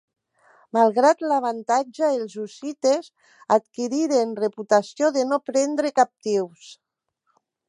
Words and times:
Malgrat 0.77 1.19
l'avantatge, 1.31 2.07
els 2.21 2.33
hussites 2.45 3.11
adquiriren 3.59 4.35
reputació 4.43 5.15
de 5.19 5.29
no 5.35 5.41
prendre 5.53 5.97
captius. 6.03 6.77